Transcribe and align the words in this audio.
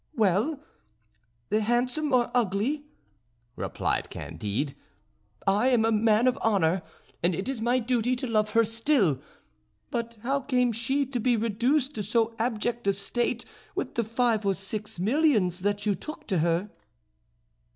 "Well, 0.15 0.59
handsome 1.51 2.11
or 2.11 2.31
ugly," 2.33 2.87
replied 3.55 4.09
Candide, 4.09 4.73
"I 5.45 5.67
am 5.67 5.85
a 5.85 5.91
man 5.91 6.25
of 6.27 6.37
honour, 6.37 6.81
and 7.21 7.35
it 7.35 7.47
is 7.47 7.61
my 7.61 7.77
duty 7.77 8.15
to 8.15 8.25
love 8.25 8.49
her 8.53 8.65
still. 8.65 9.19
But 9.91 10.17
how 10.23 10.39
came 10.39 10.71
she 10.71 11.05
to 11.05 11.19
be 11.19 11.37
reduced 11.37 11.93
to 11.93 12.01
so 12.01 12.35
abject 12.39 12.87
a 12.87 12.93
state 12.93 13.45
with 13.75 13.93
the 13.93 14.03
five 14.03 14.43
or 14.43 14.55
six 14.55 14.97
millions 14.97 15.59
that 15.59 15.85
you 15.85 15.93
took 15.93 16.25
to 16.29 16.39
her?" 16.39 16.71